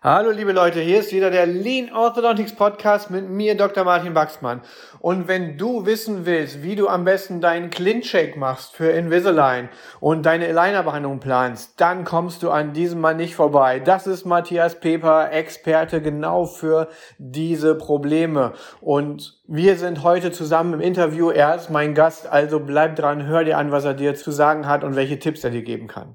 [0.00, 3.82] Hallo liebe Leute, hier ist wieder der Lean Orthodontics Podcast mit mir, Dr.
[3.82, 4.60] Martin Wachsmann.
[5.00, 10.24] Und wenn du wissen willst, wie du am besten deinen Clinch-Shake machst für Invisalign und
[10.24, 13.80] deine Aligner-Behandlung planst, dann kommst du an diesem Mal nicht vorbei.
[13.80, 16.86] Das ist Matthias Peper, Experte genau für
[17.18, 18.52] diese Probleme.
[18.80, 21.30] Und wir sind heute zusammen im Interview.
[21.30, 24.68] Er ist mein Gast, also bleib dran, hör dir an, was er dir zu sagen
[24.68, 26.14] hat und welche Tipps er dir geben kann.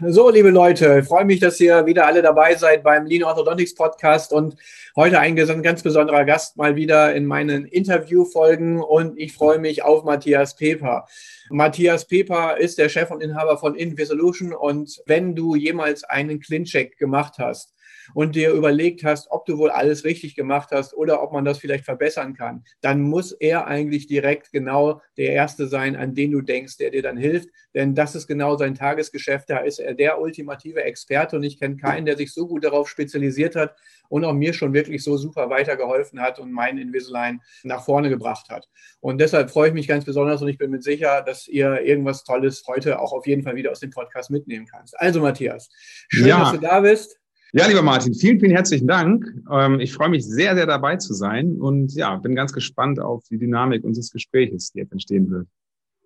[0.00, 4.32] So, liebe Leute, freue mich, dass ihr wieder alle dabei seid beim Lean Orthodontics Podcast
[4.32, 4.54] und
[4.94, 10.04] heute ein ganz besonderer Gast mal wieder in meinen Interviewfolgen und ich freue mich auf
[10.04, 11.08] Matthias Peper.
[11.50, 16.96] Matthias Peper ist der Chef und Inhaber von InVisolution und wenn du jemals einen Clincheck
[16.96, 17.74] gemacht hast,
[18.14, 21.58] und dir überlegt hast, ob du wohl alles richtig gemacht hast oder ob man das
[21.58, 26.40] vielleicht verbessern kann, dann muss er eigentlich direkt genau der Erste sein, an den du
[26.40, 27.48] denkst, der dir dann hilft.
[27.74, 29.50] Denn das ist genau sein Tagesgeschäft.
[29.50, 32.88] Da ist er der ultimative Experte und ich kenne keinen, der sich so gut darauf
[32.88, 33.76] spezialisiert hat
[34.08, 38.48] und auch mir schon wirklich so super weitergeholfen hat und meinen Invisalign nach vorne gebracht
[38.48, 38.68] hat.
[39.00, 42.24] Und deshalb freue ich mich ganz besonders und ich bin mir sicher, dass ihr irgendwas
[42.24, 44.98] Tolles heute auch auf jeden Fall wieder aus dem Podcast mitnehmen kannst.
[44.98, 45.70] Also Matthias,
[46.08, 46.40] schön, ja.
[46.40, 47.18] dass du da bist.
[47.52, 49.24] Ja, lieber Martin, vielen, vielen herzlichen Dank.
[49.50, 53.24] Ähm, ich freue mich sehr, sehr dabei zu sein und ja, bin ganz gespannt auf
[53.30, 55.46] die Dynamik unseres Gesprächs, die jetzt entstehen wird.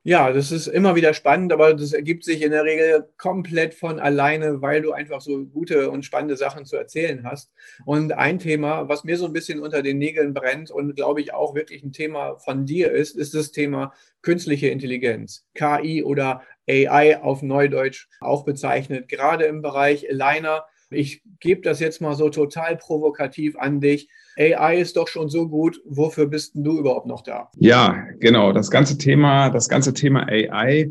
[0.05, 3.99] Ja, das ist immer wieder spannend, aber das ergibt sich in der Regel komplett von
[3.99, 7.53] alleine, weil du einfach so gute und spannende Sachen zu erzählen hast.
[7.84, 11.34] Und ein Thema, was mir so ein bisschen unter den Nägeln brennt und glaube ich
[11.34, 17.21] auch wirklich ein Thema von dir ist, ist das Thema künstliche Intelligenz, KI oder AI
[17.21, 22.76] auf Neudeutsch auch bezeichnet, gerade im Bereich Aligner ich gebe das jetzt mal so total
[22.76, 24.08] provokativ an dich.
[24.38, 25.82] AI ist doch schon so gut.
[25.84, 27.50] Wofür bist denn du überhaupt noch da?
[27.56, 28.53] Ja, genau.
[28.53, 30.91] Das ganze Thema, das ganze Thema AI,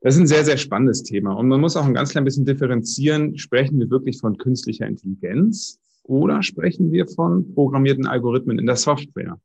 [0.00, 1.34] das ist ein sehr, sehr spannendes Thema.
[1.34, 3.38] Und man muss auch ein ganz klein bisschen differenzieren.
[3.38, 9.38] Sprechen wir wirklich von künstlicher Intelligenz oder sprechen wir von programmierten Algorithmen in der Software?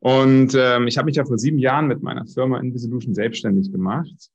[0.00, 4.30] Und ähm, ich habe mich ja vor sieben Jahren mit meiner Firma Invisolution selbstständig gemacht.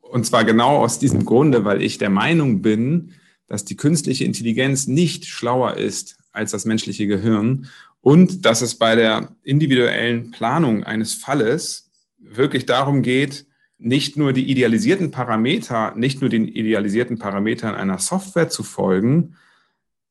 [0.00, 3.12] Und zwar genau aus diesem Grunde, weil ich der Meinung bin,
[3.52, 7.66] dass die künstliche Intelligenz nicht schlauer ist als das menschliche Gehirn
[8.00, 13.44] und dass es bei der individuellen Planung eines Falles wirklich darum geht,
[13.76, 19.36] nicht nur die idealisierten Parameter, nicht nur den idealisierten Parametern einer Software zu folgen,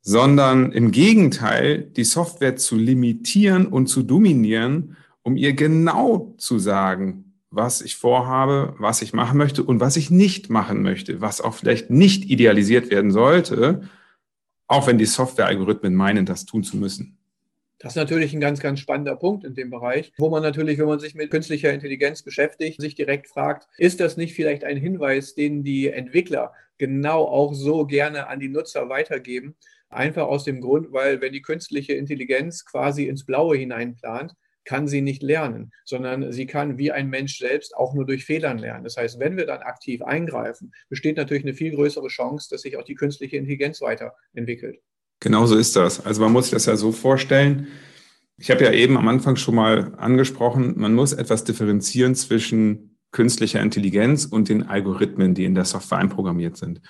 [0.01, 7.30] sondern im Gegenteil die Software zu limitieren und zu dominieren, um ihr genau zu sagen,
[7.51, 11.53] was ich vorhabe, was ich machen möchte und was ich nicht machen möchte, was auch
[11.53, 13.89] vielleicht nicht idealisiert werden sollte,
[14.67, 17.17] auch wenn die Software-Algorithmen meinen, das tun zu müssen.
[17.77, 20.85] Das ist natürlich ein ganz, ganz spannender Punkt in dem Bereich, wo man natürlich, wenn
[20.85, 25.35] man sich mit künstlicher Intelligenz beschäftigt, sich direkt fragt, ist das nicht vielleicht ein Hinweis,
[25.35, 29.55] den die Entwickler genau auch so gerne an die Nutzer weitergeben?
[29.89, 34.35] Einfach aus dem Grund, weil wenn die künstliche Intelligenz quasi ins Blaue hineinplant,
[34.65, 38.57] kann sie nicht lernen, sondern sie kann wie ein Mensch selbst auch nur durch Fehlern
[38.57, 38.83] lernen.
[38.83, 42.77] Das heißt, wenn wir dann aktiv eingreifen, besteht natürlich eine viel größere Chance, dass sich
[42.77, 44.79] auch die künstliche Intelligenz weiterentwickelt.
[45.19, 46.05] Genau so ist das.
[46.05, 47.67] Also man muss sich das ja so vorstellen.
[48.37, 53.61] Ich habe ja eben am Anfang schon mal angesprochen, man muss etwas differenzieren zwischen künstlicher
[53.61, 56.81] Intelligenz und den Algorithmen, die in der Software einprogrammiert sind.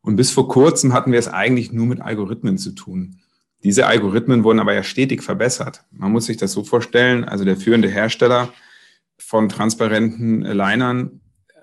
[0.00, 3.20] Und bis vor kurzem hatten wir es eigentlich nur mit Algorithmen zu tun.
[3.64, 5.84] Diese Algorithmen wurden aber ja stetig verbessert.
[5.90, 8.52] Man muss sich das so vorstellen, also der führende Hersteller
[9.18, 11.20] von transparenten Linern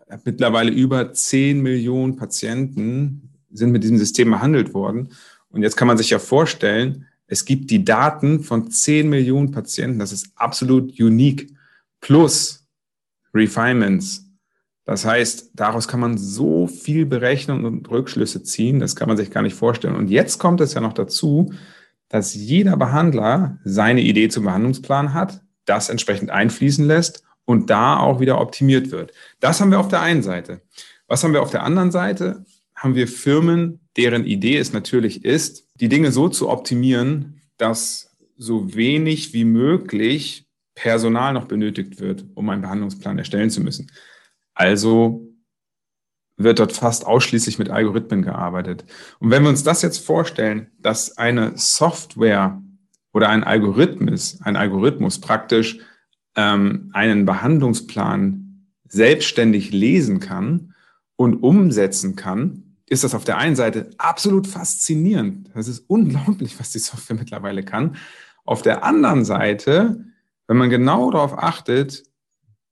[0.09, 5.09] hat mittlerweile über 10 Millionen Patienten sind mit diesem System behandelt worden.
[5.49, 9.99] Und jetzt kann man sich ja vorstellen, es gibt die Daten von 10 Millionen Patienten,
[9.99, 11.53] das ist absolut unique,
[12.01, 12.67] plus
[13.33, 14.25] Refinements.
[14.85, 19.31] Das heißt, daraus kann man so viel berechnen und Rückschlüsse ziehen, das kann man sich
[19.31, 19.95] gar nicht vorstellen.
[19.95, 21.53] Und jetzt kommt es ja noch dazu,
[22.09, 28.19] dass jeder Behandler seine Idee zum Behandlungsplan hat, das entsprechend einfließen lässt und da auch
[28.19, 29.13] wieder optimiert wird.
[29.39, 30.61] Das haben wir auf der einen Seite.
[31.07, 32.45] Was haben wir auf der anderen Seite?
[32.75, 38.75] Haben wir Firmen, deren Idee es natürlich ist, die Dinge so zu optimieren, dass so
[38.75, 43.91] wenig wie möglich Personal noch benötigt wird, um einen Behandlungsplan erstellen zu müssen.
[44.55, 45.27] Also
[46.37, 48.85] wird dort fast ausschließlich mit Algorithmen gearbeitet.
[49.19, 52.61] Und wenn wir uns das jetzt vorstellen, dass eine Software
[53.13, 55.79] oder ein Algorithmus, ein Algorithmus praktisch
[56.35, 60.73] ähm, einen Behandlungsplan selbstständig lesen kann
[61.15, 65.49] und umsetzen kann, ist das auf der einen Seite absolut faszinierend.
[65.53, 67.95] Das ist unglaublich, was die Software mittlerweile kann.
[68.45, 70.03] Auf der anderen Seite,
[70.47, 72.03] wenn man genau darauf achtet,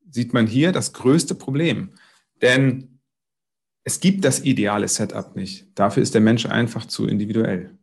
[0.09, 1.91] sieht man hier das größte Problem.
[2.41, 2.90] Denn
[3.83, 5.67] es gibt das ideale Setup nicht.
[5.75, 7.77] Dafür ist der Mensch einfach zu individuell.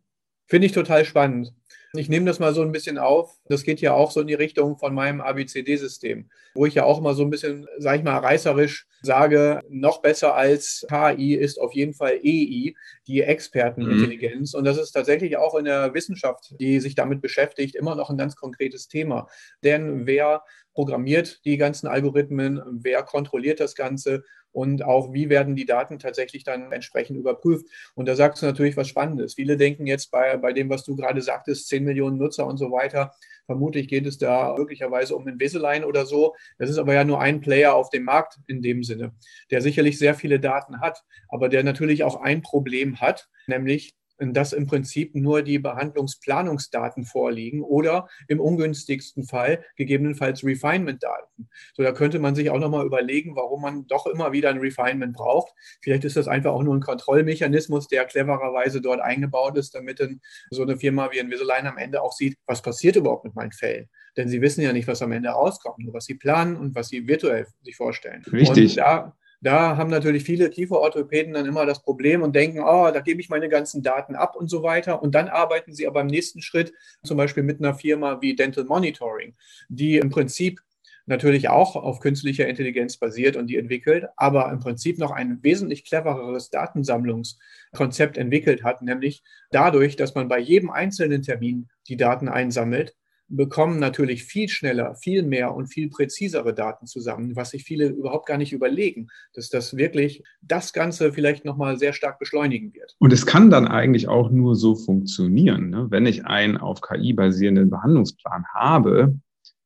[0.46, 1.52] Finde ich total spannend.
[1.94, 3.38] Ich nehme das mal so ein bisschen auf.
[3.46, 6.98] Das geht ja auch so in die Richtung von meinem ABCD-System, wo ich ja auch
[6.98, 11.72] immer so ein bisschen, sage ich mal, reißerisch sage, noch besser als KI ist auf
[11.72, 12.74] jeden Fall EI,
[13.06, 14.52] die Expertenintelligenz.
[14.52, 14.58] Mhm.
[14.58, 18.18] Und das ist tatsächlich auch in der Wissenschaft, die sich damit beschäftigt, immer noch ein
[18.18, 19.26] ganz konkretes Thema.
[19.62, 20.42] Denn wer
[20.74, 24.24] programmiert die ganzen Algorithmen, wer kontrolliert das Ganze
[24.58, 27.64] und auch, wie werden die Daten tatsächlich dann entsprechend überprüft.
[27.94, 29.34] Und da sagst du natürlich was Spannendes.
[29.34, 32.72] Viele denken jetzt bei, bei dem, was du gerade sagtest, 10 Millionen Nutzer und so
[32.72, 33.12] weiter.
[33.46, 36.34] Vermutlich geht es da möglicherweise um Invisalign oder so.
[36.58, 39.12] Das ist aber ja nur ein Player auf dem Markt in dem Sinne,
[39.52, 44.52] der sicherlich sehr viele Daten hat, aber der natürlich auch ein Problem hat, nämlich dass
[44.52, 51.48] im Prinzip nur die Behandlungsplanungsdaten vorliegen oder im ungünstigsten Fall gegebenenfalls Refinement-Daten.
[51.74, 55.14] So, da könnte man sich auch nochmal überlegen, warum man doch immer wieder ein Refinement
[55.14, 55.52] braucht.
[55.82, 60.20] Vielleicht ist das einfach auch nur ein Kontrollmechanismus, der clevererweise dort eingebaut ist, damit dann
[60.50, 63.88] so eine Firma wie Invisalign am Ende auch sieht, was passiert überhaupt mit meinen Fällen.
[64.16, 66.88] Denn sie wissen ja nicht, was am Ende rauskommt, nur was sie planen und was
[66.88, 68.24] sie virtuell sich vorstellen.
[68.32, 68.70] Richtig.
[68.72, 73.00] Und da da haben natürlich viele Kieferorthopäden dann immer das Problem und denken, oh, da
[73.00, 75.02] gebe ich meine ganzen Daten ab und so weiter.
[75.02, 76.72] Und dann arbeiten sie aber im nächsten Schritt
[77.04, 79.36] zum Beispiel mit einer Firma wie Dental Monitoring,
[79.68, 80.60] die im Prinzip
[81.06, 85.84] natürlich auch auf künstlicher Intelligenz basiert und die entwickelt, aber im Prinzip noch ein wesentlich
[85.84, 92.94] clevereres Datensammlungskonzept entwickelt hat, nämlich dadurch, dass man bei jedem einzelnen Termin die Daten einsammelt
[93.28, 98.26] bekommen natürlich viel schneller, viel mehr und viel präzisere Daten zusammen, was sich viele überhaupt
[98.26, 102.96] gar nicht überlegen, dass das wirklich das Ganze vielleicht nochmal sehr stark beschleunigen wird.
[102.98, 105.70] Und es kann dann eigentlich auch nur so funktionieren.
[105.70, 105.86] Ne?
[105.90, 109.18] Wenn ich einen auf KI basierenden Behandlungsplan habe,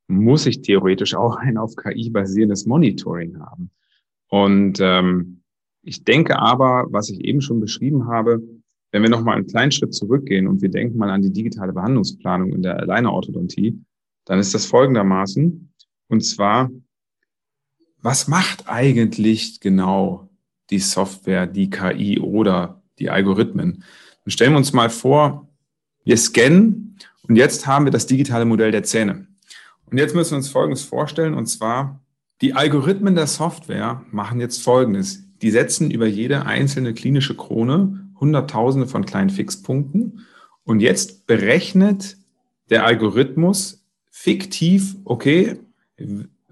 [0.09, 3.71] muss ich theoretisch auch ein auf KI basierendes Monitoring haben.
[4.29, 5.43] Und ähm,
[5.83, 8.43] ich denke aber, was ich eben schon beschrieben habe,
[8.93, 12.53] wenn wir nochmal einen kleinen Schritt zurückgehen und wir denken mal an die digitale Behandlungsplanung
[12.53, 13.83] in der Alleinerorthodontie,
[14.27, 15.73] dann ist das folgendermaßen.
[16.09, 16.71] Und zwar,
[18.01, 20.29] was macht eigentlich genau
[20.71, 23.83] die Software, die KI oder die Algorithmen?
[24.25, 25.49] Dann stellen wir uns mal vor,
[26.05, 29.27] wir scannen und jetzt haben wir das digitale Modell der Zähne.
[29.87, 32.01] Und jetzt müssen wir uns Folgendes vorstellen, und zwar,
[32.43, 35.25] die Algorithmen der Software machen jetzt Folgendes.
[35.41, 40.21] Die setzen über jede einzelne klinische Krone Hunderttausende von kleinen Fixpunkten.
[40.63, 42.17] Und jetzt berechnet
[42.71, 45.59] der Algorithmus fiktiv, okay,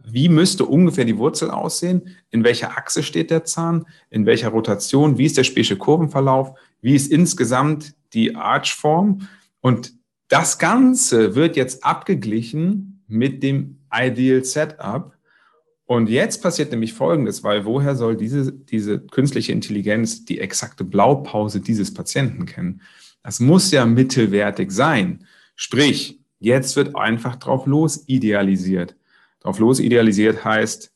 [0.05, 2.09] wie müsste ungefähr die Wurzel aussehen?
[2.31, 3.87] In welcher Achse steht der Zahn?
[4.11, 5.17] In welcher Rotation?
[5.17, 6.59] Wie ist der späische Kurvenverlauf?
[6.83, 9.29] Wie ist insgesamt die Archform?
[9.61, 9.93] Und
[10.27, 15.13] das Ganze wird jetzt abgeglichen mit dem Ideal Setup.
[15.91, 21.59] Und jetzt passiert nämlich Folgendes, weil woher soll diese, diese künstliche Intelligenz die exakte Blaupause
[21.59, 22.83] dieses Patienten kennen?
[23.25, 25.27] Das muss ja mittelwertig sein.
[25.57, 28.95] Sprich, jetzt wird einfach drauf los idealisiert.
[29.41, 30.93] Drauf los idealisiert heißt,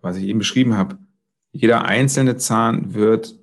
[0.00, 0.96] was ich eben beschrieben habe,
[1.52, 3.38] jeder einzelne Zahn wird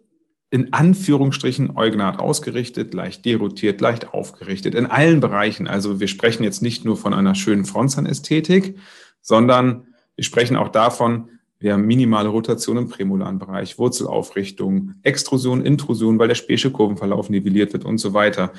[0.50, 5.67] in Anführungsstrichen eugnat ausgerichtet, leicht derotiert, leicht aufgerichtet, in allen Bereichen.
[5.67, 8.79] Also wir sprechen jetzt nicht nur von einer schönen Frontzahnästhetik,
[9.21, 9.87] sondern
[10.17, 16.27] wir sprechen auch davon, wir haben minimale Rotation im prämolaren Bereich, Wurzelaufrichtung, Extrusion, Intrusion, weil
[16.27, 18.51] der späische Kurvenverlauf nivelliert wird und so weiter.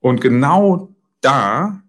[0.00, 1.82] Und genau da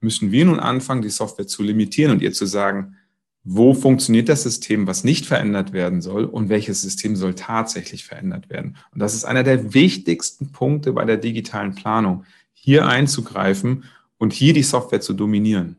[0.00, 2.96] müssen wir nun anfangen, die Software zu limitieren und ihr zu sagen,
[3.42, 8.50] wo funktioniert das System, was nicht verändert werden soll und welches System soll tatsächlich verändert
[8.50, 8.76] werden.
[8.92, 13.84] Und das ist einer der wichtigsten Punkte bei der digitalen Planung, hier einzugreifen
[14.18, 15.76] und hier die Software zu dominieren.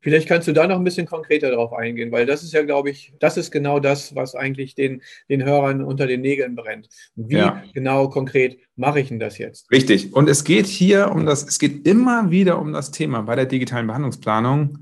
[0.00, 2.90] Vielleicht kannst du da noch ein bisschen konkreter darauf eingehen, weil das ist ja, glaube
[2.90, 6.88] ich, das ist genau das, was eigentlich den, den Hörern unter den Nägeln brennt.
[7.16, 7.62] Wie ja.
[7.74, 9.70] genau konkret mache ich denn das jetzt?
[9.72, 10.14] Richtig.
[10.14, 13.46] Und es geht hier um das, es geht immer wieder um das Thema bei der
[13.46, 14.78] digitalen Behandlungsplanung,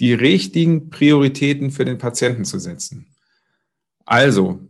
[0.00, 3.06] die richtigen Prioritäten für den Patienten zu setzen.
[4.06, 4.60] Also,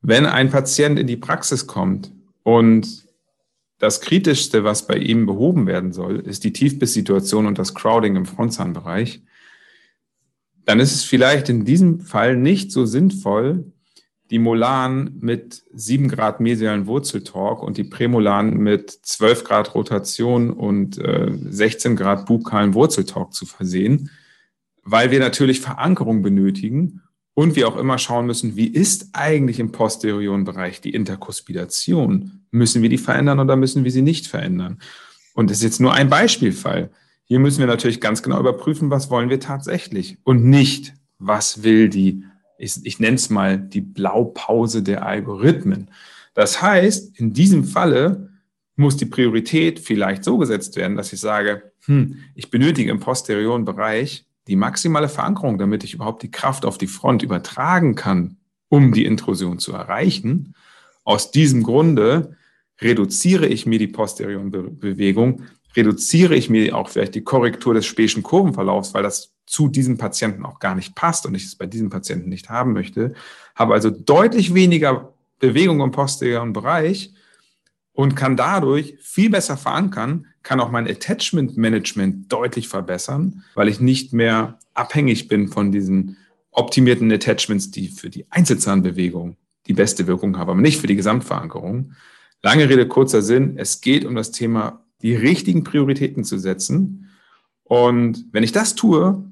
[0.00, 2.12] wenn ein Patient in die Praxis kommt
[2.42, 3.05] und
[3.78, 8.26] das Kritischste, was bei ihm behoben werden soll, ist die Tiefbisssituation und das Crowding im
[8.26, 9.22] Frontzahnbereich.
[10.64, 13.72] Dann ist es vielleicht in diesem Fall nicht so sinnvoll,
[14.30, 20.98] die Molaren mit 7 Grad mesialen Wurzeltorque und die Prämolaren mit 12 Grad Rotation und
[20.98, 24.10] äh, 16 Grad bukalen Wurzeltorque zu versehen,
[24.82, 27.02] weil wir natürlich Verankerung benötigen
[27.36, 32.40] und wir auch immer schauen müssen, wie ist eigentlich im posterioren Bereich die Interkuspidation?
[32.50, 34.78] Müssen wir die verändern oder müssen wir sie nicht verändern?
[35.34, 36.90] Und das ist jetzt nur ein Beispielfall.
[37.24, 41.90] Hier müssen wir natürlich ganz genau überprüfen, was wollen wir tatsächlich und nicht, was will
[41.90, 42.24] die
[42.58, 45.90] ich, ich nenne es mal die Blaupause der Algorithmen.
[46.34, 48.30] Das heißt, in diesem Falle
[48.76, 53.64] muss die Priorität vielleicht so gesetzt werden, dass ich sage, hm, ich benötige im posterioren
[53.64, 58.36] Bereich die maximale Verankerung, damit ich überhaupt die Kraft auf die Front übertragen kann,
[58.68, 60.54] um die Intrusion zu erreichen.
[61.04, 62.36] Aus diesem Grunde
[62.80, 65.42] reduziere ich mir die posterioren Bewegung,
[65.74, 70.44] reduziere ich mir auch vielleicht die Korrektur des späischen Kurvenverlaufs, weil das zu diesem Patienten
[70.44, 73.14] auch gar nicht passt und ich es bei diesem Patienten nicht haben möchte,
[73.54, 77.12] habe also deutlich weniger Bewegung im posteriorem Bereich
[77.92, 83.80] und kann dadurch viel besser verankern, kann auch mein Attachment Management deutlich verbessern, weil ich
[83.80, 86.18] nicht mehr abhängig bin von diesen
[86.52, 89.36] optimierten Attachments, die für die Einzelzahnbewegung
[89.66, 91.94] die beste Wirkung haben, aber nicht für die Gesamtverankerung.
[92.44, 93.54] Lange Rede, kurzer Sinn.
[93.58, 97.10] Es geht um das Thema, die richtigen Prioritäten zu setzen.
[97.64, 99.28] Und wenn ich das tue,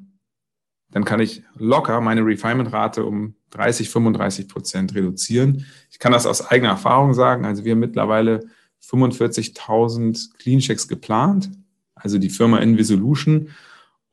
[0.90, 5.64] dann kann ich locker meine Refinement-Rate um 30, 35 Prozent reduzieren.
[5.92, 7.44] Ich kann das aus eigener Erfahrung sagen.
[7.44, 8.48] Also wir mittlerweile
[8.90, 11.50] 45.000 Cleanchecks geplant,
[11.94, 13.50] also die Firma Invisolution.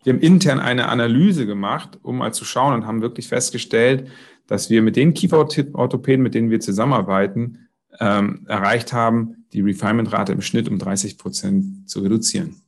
[0.03, 4.09] Wir haben intern eine Analyse gemacht, um mal zu schauen und haben wirklich festgestellt,
[4.47, 10.41] dass wir mit den Kieferorthopäden, mit denen wir zusammenarbeiten, ähm, erreicht haben, die Refinement-Rate im
[10.41, 12.61] Schnitt um 30 Prozent zu reduzieren.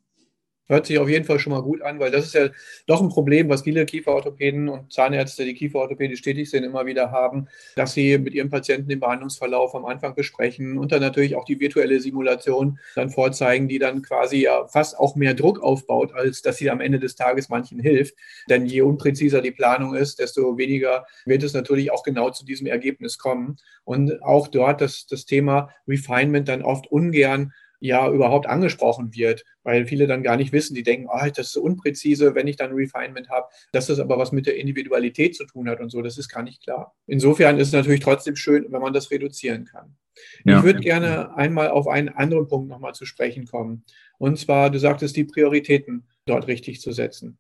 [0.67, 2.47] Hört sich auf jeden Fall schon mal gut an, weil das ist ja
[2.87, 7.47] doch ein Problem, was viele Kieferorthopäden und Zahnärzte, die Kieferorthopädisch tätig sind, immer wieder haben,
[7.75, 11.59] dass sie mit ihren Patienten den Behandlungsverlauf am Anfang besprechen und dann natürlich auch die
[11.59, 16.57] virtuelle Simulation dann vorzeigen, die dann quasi ja fast auch mehr Druck aufbaut, als dass
[16.57, 18.15] sie am Ende des Tages manchen hilft.
[18.49, 22.67] Denn je unpräziser die Planung ist, desto weniger wird es natürlich auch genau zu diesem
[22.67, 23.57] Ergebnis kommen.
[23.83, 27.51] Und auch dort das, das Thema Refinement dann oft ungern
[27.83, 31.53] ja überhaupt angesprochen wird, weil viele dann gar nicht wissen, die denken, oh, das ist
[31.53, 35.45] so unpräzise, wenn ich dann Refinement habe, dass das aber was mit der Individualität zu
[35.45, 36.95] tun hat und so, das ist gar nicht klar.
[37.07, 39.97] Insofern ist es natürlich trotzdem schön, wenn man das reduzieren kann.
[40.45, 40.59] Ja.
[40.59, 43.83] Ich würde gerne einmal auf einen anderen Punkt nochmal zu sprechen kommen.
[44.17, 47.37] Und zwar, du sagtest, die Prioritäten dort richtig zu setzen.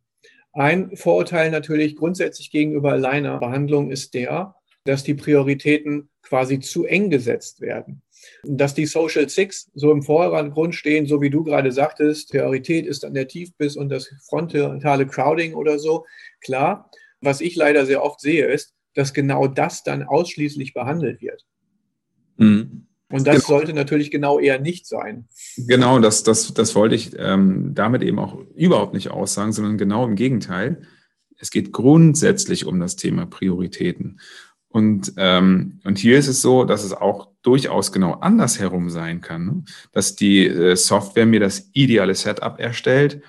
[0.51, 7.61] Ein Vorurteil natürlich grundsätzlich gegenüber Aligner-Behandlung ist der, dass die Prioritäten quasi zu eng gesetzt
[7.61, 8.02] werden.
[8.43, 13.03] Dass die Social Six so im Vordergrund stehen, so wie du gerade sagtest, Priorität ist
[13.03, 16.05] dann der Tiefbiss und das frontale Crowding oder so.
[16.41, 16.89] Klar,
[17.21, 21.45] was ich leider sehr oft sehe, ist, dass genau das dann ausschließlich behandelt wird.
[22.37, 22.87] Mhm.
[23.09, 23.59] Und das genau.
[23.59, 25.27] sollte natürlich genau eher nicht sein.
[25.55, 30.03] Genau, das, das, das wollte ich ähm, damit eben auch überhaupt nicht aussagen, sondern genau
[30.05, 30.81] im Gegenteil.
[31.37, 34.19] Es geht grundsätzlich um das Thema Prioritäten.
[34.67, 39.45] Und, ähm, und hier ist es so, dass es auch durchaus genau andersherum sein kann,
[39.45, 39.63] ne?
[39.91, 43.21] dass die äh, Software mir das ideale Setup erstellt,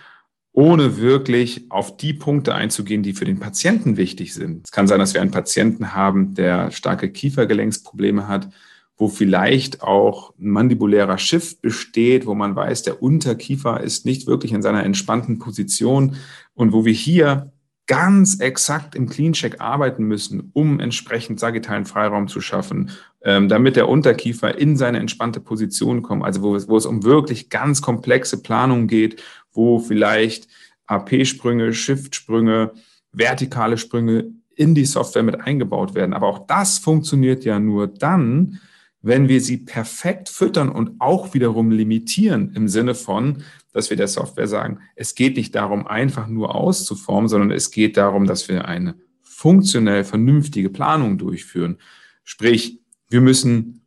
[0.53, 4.67] ohne wirklich auf die Punkte einzugehen, die für den Patienten wichtig sind.
[4.67, 8.49] Es kann sein, dass wir einen Patienten haben, der starke Kiefergelenksprobleme hat,
[8.97, 14.53] wo vielleicht auch ein mandibulärer Schiff besteht, wo man weiß, der Unterkiefer ist nicht wirklich
[14.53, 16.17] in seiner entspannten Position
[16.55, 17.53] und wo wir hier
[17.87, 22.91] ganz exakt im Clean-Check arbeiten müssen, um entsprechend sagittalen Freiraum zu schaffen,
[23.25, 26.25] damit der Unterkiefer in seine entspannte Position kommt.
[26.25, 30.47] Also wo es, wo es um wirklich ganz komplexe Planungen geht, wo vielleicht
[30.87, 32.73] AP-Sprünge, Shift-Sprünge,
[33.13, 36.13] vertikale Sprünge in die Software mit eingebaut werden.
[36.13, 38.61] Aber auch das funktioniert ja nur dann,
[39.01, 44.09] wenn wir sie perfekt füttern und auch wiederum limitieren im Sinne von, dass wir der
[44.09, 48.67] Software sagen, es geht nicht darum, einfach nur auszuformen, sondern es geht darum, dass wir
[48.67, 51.79] eine funktionell vernünftige Planung durchführen.
[52.23, 53.83] Sprich, wir müssen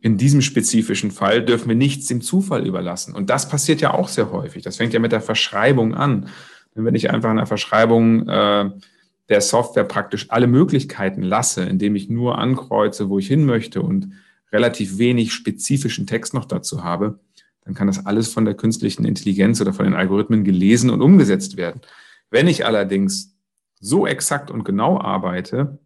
[0.00, 3.14] in diesem spezifischen Fall dürfen wir nichts dem Zufall überlassen.
[3.14, 4.64] Und das passiert ja auch sehr häufig.
[4.64, 6.28] Das fängt ja mit der Verschreibung an.
[6.74, 8.70] Wenn ich einfach in der Verschreibung äh,
[9.28, 14.12] der Software praktisch alle Möglichkeiten lasse, indem ich nur ankreuze, wo ich hin möchte und
[14.50, 17.20] relativ wenig spezifischen Text noch dazu habe,
[17.64, 21.56] dann kann das alles von der künstlichen Intelligenz oder von den Algorithmen gelesen und umgesetzt
[21.56, 21.80] werden.
[22.28, 23.36] Wenn ich allerdings
[23.78, 25.78] so exakt und genau arbeite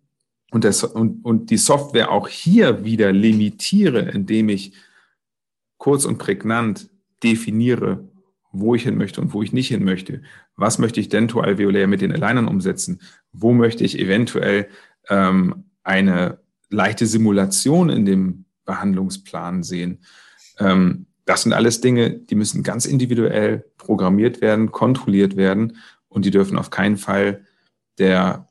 [0.50, 4.72] und, das, und, und die Software auch hier wieder limitiere, indem ich
[5.78, 6.88] kurz und prägnant
[7.22, 8.08] definiere,
[8.52, 10.22] wo ich hin möchte und wo ich nicht hin möchte.
[10.56, 13.00] Was möchte ich dentoalveolär mit den Alignern umsetzen?
[13.32, 14.68] Wo möchte ich eventuell
[15.08, 16.38] ähm, eine
[16.70, 20.00] leichte Simulation in dem Behandlungsplan sehen.
[20.58, 26.30] Ähm, das sind alles Dinge, die müssen ganz individuell programmiert werden, kontrolliert werden und die
[26.30, 27.44] dürfen auf keinen Fall
[27.98, 28.48] der,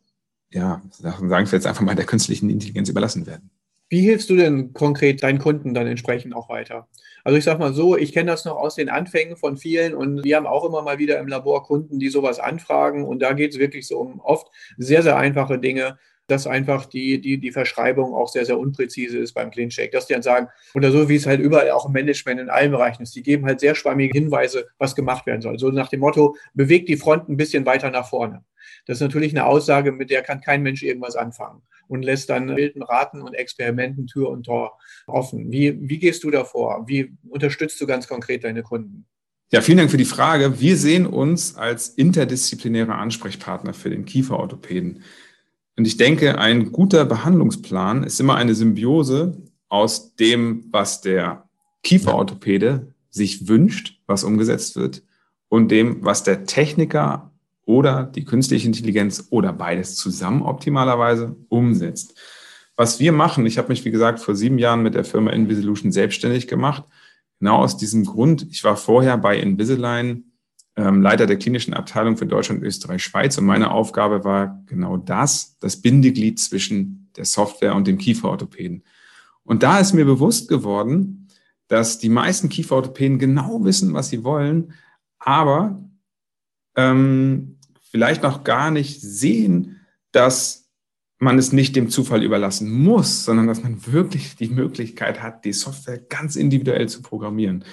[0.56, 3.50] ja, sagen wir jetzt einfach mal, der künstlichen Intelligenz überlassen werden.
[3.90, 6.88] Wie hilfst du denn konkret deinen Kunden dann entsprechend auch weiter?
[7.24, 10.24] Also ich sage mal so, ich kenne das noch aus den Anfängen von vielen und
[10.24, 13.52] wir haben auch immer mal wieder im Labor Kunden, die sowas anfragen und da geht
[13.52, 14.48] es wirklich so um oft
[14.78, 15.98] sehr, sehr einfache Dinge,
[16.28, 19.92] dass einfach die, die, die Verschreibung auch sehr, sehr unpräzise ist beim Clean Check.
[19.92, 22.72] Dass die dann sagen, oder so wie es halt überall auch im Management in allen
[22.72, 25.60] Bereichen ist, die geben halt sehr schwammige Hinweise, was gemacht werden soll.
[25.60, 28.44] So nach dem Motto, bewegt die Front ein bisschen weiter nach vorne.
[28.86, 32.56] Das ist natürlich eine Aussage, mit der kann kein Mensch irgendwas anfangen und lässt dann
[32.56, 34.78] wilden Raten und Experimenten Tür und Tor
[35.08, 35.52] offen.
[35.52, 36.86] Wie, wie gehst du davor?
[36.88, 39.06] Wie unterstützt du ganz konkret deine Kunden?
[39.52, 40.60] Ja, vielen Dank für die Frage.
[40.60, 45.04] Wir sehen uns als interdisziplinärer Ansprechpartner für den Kieferorthopäden.
[45.78, 49.38] Und ich denke, ein guter Behandlungsplan ist immer eine Symbiose
[49.68, 51.48] aus dem, was der
[51.84, 55.04] Kieferorthopäde sich wünscht, was umgesetzt wird,
[55.48, 57.32] und dem, was der Techniker
[57.66, 62.18] oder die künstliche Intelligenz oder beides zusammen optimalerweise umsetzt.
[62.76, 65.92] Was wir machen, ich habe mich, wie gesagt, vor sieben Jahren mit der Firma Invisolution
[65.92, 66.84] selbstständig gemacht.
[67.40, 70.32] Genau aus diesem Grund, ich war vorher bei Invisalign
[70.76, 73.38] ähm, Leiter der klinischen Abteilung für Deutschland, Österreich, Schweiz.
[73.38, 78.84] Und meine Aufgabe war genau das, das Bindeglied zwischen der Software und dem Kieferorthopäden.
[79.44, 81.28] Und da ist mir bewusst geworden,
[81.68, 84.74] dass die meisten Kieferorthopäden genau wissen, was sie wollen,
[85.18, 85.82] aber
[86.76, 87.55] ähm,
[87.96, 89.80] vielleicht noch gar nicht sehen,
[90.12, 90.70] dass
[91.18, 95.54] man es nicht dem Zufall überlassen muss, sondern dass man wirklich die Möglichkeit hat, die
[95.54, 97.64] Software ganz individuell zu programmieren.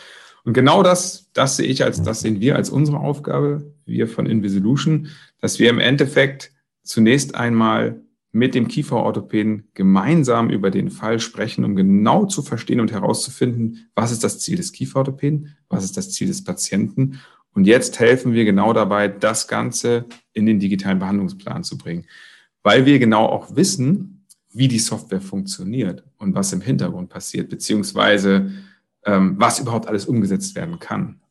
[0.45, 4.27] Und genau das, das sehe ich als, das sehen wir als unsere Aufgabe, wir von
[4.27, 5.09] Invisolution,
[5.41, 6.53] dass wir im Endeffekt
[6.85, 8.01] zunächst einmal
[8.31, 14.13] mit dem Kieferorthopäden gemeinsam über den Fall sprechen, um genau zu verstehen und herauszufinden, was
[14.13, 17.19] ist das Ziel des Kieferorthopäden, was ist das Ziel des Patienten.
[17.55, 22.07] Und jetzt helfen wir genau dabei, das Ganze in den digitalen Behandlungsplan zu bringen,
[22.63, 28.51] weil wir genau auch wissen, wie die Software funktioniert und was im Hintergrund passiert, beziehungsweise
[29.05, 31.22] ähm, was überhaupt alles umgesetzt werden kann.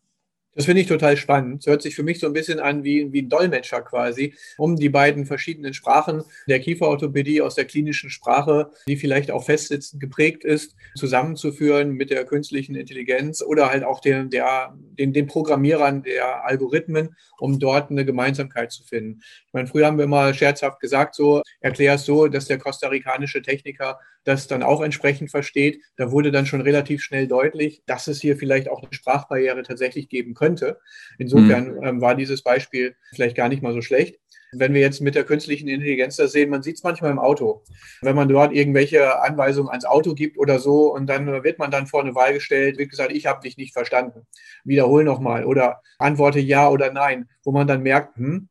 [0.53, 1.61] Das finde ich total spannend.
[1.61, 4.75] Es hört sich für mich so ein bisschen an wie, wie ein Dolmetscher quasi, um
[4.75, 10.43] die beiden verschiedenen Sprachen der Kieferorthopädie aus der klinischen Sprache, die vielleicht auch festsitzend geprägt
[10.43, 16.43] ist, zusammenzuführen mit der künstlichen Intelligenz oder halt auch der, der, den, den Programmierern der
[16.45, 19.21] Algorithmen, um dort eine Gemeinsamkeit zu finden.
[19.47, 23.41] Ich meine, früher haben wir mal scherzhaft gesagt, so erklär es so, dass der kostarikanische
[23.41, 25.81] Techniker das dann auch entsprechend versteht.
[25.95, 30.09] Da wurde dann schon relativ schnell deutlich, dass es hier vielleicht auch eine Sprachbarriere tatsächlich
[30.09, 30.79] geben könnte.
[31.19, 31.83] Insofern mhm.
[31.83, 34.19] ähm, war dieses Beispiel vielleicht gar nicht mal so schlecht.
[34.53, 37.63] Wenn wir jetzt mit der künstlichen Intelligenz das sehen, man sieht es manchmal im Auto.
[38.01, 41.87] Wenn man dort irgendwelche Anweisungen ans Auto gibt oder so und dann wird man dann
[41.87, 44.27] vor eine Wahl gestellt, wird gesagt, ich habe dich nicht verstanden.
[44.65, 48.49] Wiederhol nochmal oder antworte ja oder nein, wo man dann merkt, hm,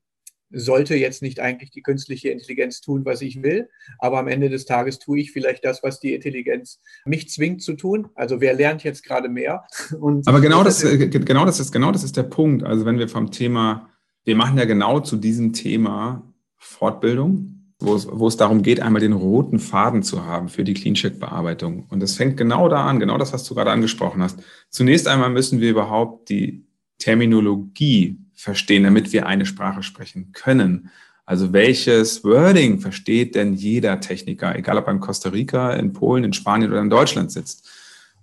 [0.50, 4.64] sollte jetzt nicht eigentlich die künstliche Intelligenz tun, was ich will, aber am Ende des
[4.64, 8.08] Tages tue ich vielleicht das, was die Intelligenz mich zwingt zu tun.
[8.14, 9.64] Also wer lernt jetzt gerade mehr?
[10.00, 12.64] Und aber genau das, äh, genau das ist genau das ist der Punkt.
[12.64, 13.88] Also wenn wir vom Thema,
[14.24, 19.00] wir machen ja genau zu diesem Thema Fortbildung, wo es, wo es darum geht, einmal
[19.00, 21.86] den roten Faden zu haben für die Clean-Check-Bearbeitung.
[21.88, 24.40] Und das fängt genau da an, genau das, was du gerade angesprochen hast.
[24.68, 26.66] Zunächst einmal müssen wir überhaupt die
[26.98, 30.90] Terminologie verstehen, damit wir eine Sprache sprechen können.
[31.26, 36.24] Also welches Wording versteht denn jeder Techniker, egal ob er in Costa Rica, in Polen,
[36.24, 37.68] in Spanien oder in Deutschland sitzt?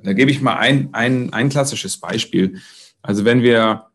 [0.03, 2.59] da gebe ich mal ein, ein, ein klassisches Beispiel.
[3.01, 3.87] Also wenn wir,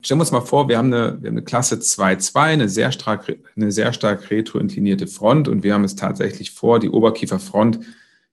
[0.00, 2.92] stellen wir uns mal vor, wir haben eine, wir haben eine Klasse 2.2, eine sehr
[2.92, 7.80] stark, eine sehr stark retroinklinierte Front und wir haben es tatsächlich vor, die Oberkieferfront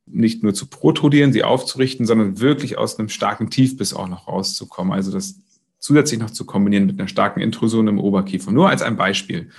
[0.05, 4.93] nicht nur zu protrudieren, sie aufzurichten, sondern wirklich aus einem starken Tiefbiss auch noch rauszukommen.
[4.93, 5.41] Also das
[5.79, 8.51] zusätzlich noch zu kombinieren mit einer starken Intrusion im Oberkiefer.
[8.51, 9.49] Nur als ein Beispiel.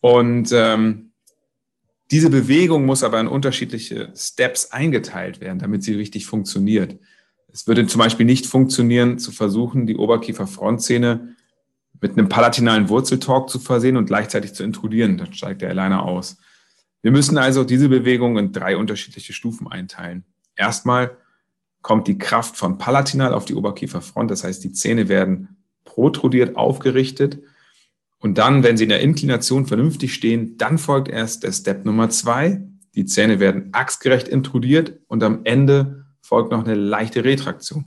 [0.00, 1.12] Und ähm,
[2.10, 6.98] diese Bewegung muss aber in unterschiedliche Steps eingeteilt werden, damit sie richtig funktioniert.
[7.52, 11.36] Es würde zum Beispiel nicht funktionieren, zu versuchen, die Oberkiefer-Frontzähne
[12.00, 15.18] mit einem palatinalen Wurzeltalk zu versehen und gleichzeitig zu intrudieren.
[15.18, 16.38] Dann steigt der Aligner aus.
[17.00, 20.24] Wir müssen also diese Bewegung in drei unterschiedliche Stufen einteilen.
[20.56, 21.16] Erstmal
[21.82, 24.30] kommt die Kraft von Palatinal auf die Oberkieferfront.
[24.30, 27.42] Das heißt, die Zähne werden protrudiert aufgerichtet.
[28.18, 32.08] Und dann, wenn sie in der Inklination vernünftig stehen, dann folgt erst der Step Nummer
[32.08, 32.62] zwei.
[32.94, 37.84] Die Zähne werden achsgerecht intrudiert und am Ende folgt noch eine leichte Retraktion.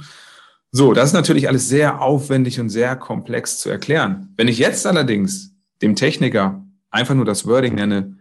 [0.72, 4.34] So, das ist natürlich alles sehr aufwendig und sehr komplex zu erklären.
[4.36, 8.18] Wenn ich jetzt allerdings dem Techniker einfach nur das Wording nenne,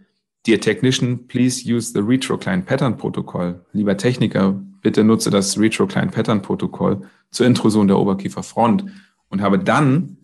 [0.46, 3.64] Dear Technician, please use the RetroClient Pattern Protokoll.
[3.72, 8.84] Lieber Techniker, bitte nutze das RetroClient Pattern Protokoll zur Intrusion der Oberkieferfront
[9.28, 10.18] und habe dann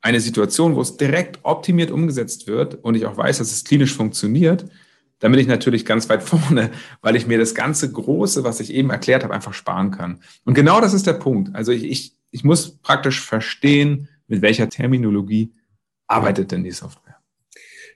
[0.00, 3.94] eine Situation, wo es direkt optimiert umgesetzt wird und ich auch weiß, dass es klinisch
[3.94, 4.64] funktioniert,
[5.18, 6.70] dann bin ich natürlich ganz weit vorne,
[7.02, 10.20] weil ich mir das ganze Große, was ich eben erklärt habe, einfach sparen kann.
[10.44, 11.54] Und genau das ist der Punkt.
[11.54, 15.52] Also ich, ich, ich muss praktisch verstehen, mit welcher Terminologie
[16.06, 17.03] arbeitet denn die Software.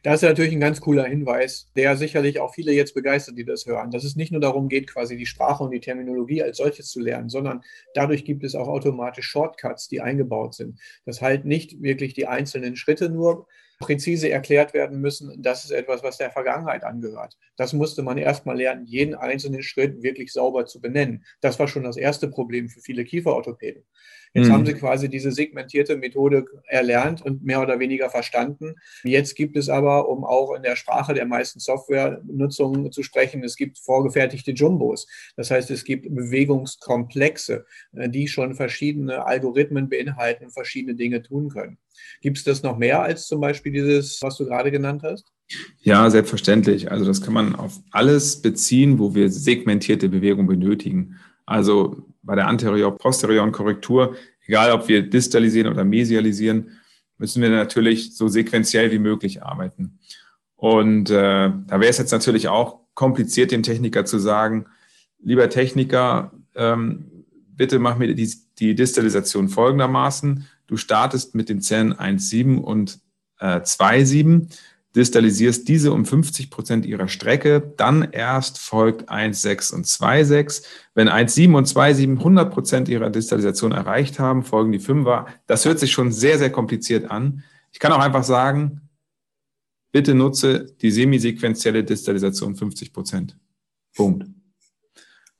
[0.02, 3.66] Das ist natürlich ein ganz cooler Hinweis, der sicherlich auch viele jetzt begeistert, die das
[3.66, 6.90] hören, dass es nicht nur darum geht, quasi die Sprache und die Terminologie als solches
[6.90, 7.62] zu lernen, sondern
[7.94, 10.78] dadurch gibt es auch automatisch Shortcuts, die eingebaut sind.
[11.04, 13.46] Das halt nicht wirklich die einzelnen Schritte nur
[13.78, 17.36] präzise erklärt werden müssen, das ist etwas, was der Vergangenheit angehört.
[17.56, 21.24] Das musste man erstmal lernen, jeden einzelnen Schritt wirklich sauber zu benennen.
[21.40, 23.84] Das war schon das erste Problem für viele Kieferorthopäden.
[24.34, 24.52] Jetzt mhm.
[24.52, 28.74] haben sie quasi diese segmentierte Methode erlernt und mehr oder weniger verstanden.
[29.04, 33.56] Jetzt gibt es aber, um auch in der Sprache der meisten Softwarenutzungen zu sprechen, es
[33.56, 35.06] gibt vorgefertigte Jumbos.
[35.36, 41.48] Das heißt, es gibt Bewegungskomplexe, äh, die schon verschiedene Algorithmen beinhalten und verschiedene Dinge tun
[41.48, 41.78] können.
[42.20, 45.26] Gibt es das noch mehr als zum Beispiel dieses, was du gerade genannt hast?
[45.80, 46.90] Ja, selbstverständlich.
[46.90, 51.16] Also das kann man auf alles beziehen, wo wir segmentierte Bewegung benötigen.
[51.46, 54.14] Also bei der anterior-posterioren Korrektur,
[54.46, 56.78] egal ob wir distalisieren oder mesialisieren,
[57.16, 59.98] müssen wir natürlich so sequenziell wie möglich arbeiten.
[60.54, 64.66] Und äh, da wäre es jetzt natürlich auch kompliziert, dem Techniker zu sagen,
[65.18, 67.24] lieber Techniker, ähm,
[67.56, 70.46] bitte mach mir die, die Distalisation folgendermaßen.
[70.66, 73.00] Du startest mit den Zellen 1,7 und
[73.40, 74.54] äh, 2,7
[74.98, 80.64] distalisierst diese um 50 Prozent ihrer Strecke, dann erst folgt 1,6 und 2,6.
[80.94, 85.26] Wenn 1,7 und 2,7 100 Prozent ihrer Distalisation erreicht haben, folgen die Fünfer.
[85.46, 87.44] Das hört sich schon sehr, sehr kompliziert an.
[87.72, 88.80] Ich kann auch einfach sagen,
[89.92, 93.38] bitte nutze die semisequenzielle Distalisation 50 Prozent.
[93.94, 94.26] Punkt.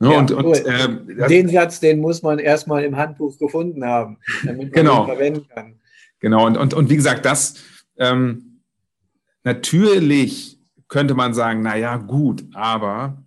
[0.01, 4.67] Ja, und, und äh, den Satz, den muss man erstmal im Handbuch gefunden haben, damit
[4.67, 5.03] man genau.
[5.03, 5.75] ihn verwenden kann.
[6.21, 7.57] Genau, und, und, und wie gesagt, das,
[7.99, 8.48] ähm,
[9.45, 13.23] Natürlich könnte man sagen, na ja, gut, aber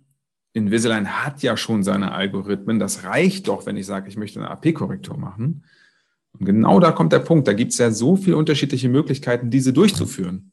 [0.52, 2.78] Invisalign hat ja schon seine Algorithmen.
[2.78, 5.64] Das reicht doch, wenn ich sage, ich möchte eine AP-Korrektur machen.
[6.38, 7.48] Und genau da kommt der Punkt.
[7.48, 10.52] Da gibt es ja so viele unterschiedliche Möglichkeiten, diese durchzuführen.